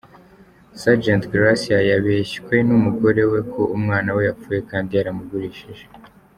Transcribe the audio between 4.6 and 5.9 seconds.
kandi yaramugurishije.